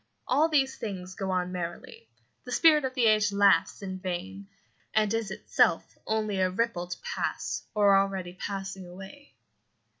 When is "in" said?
3.83-3.99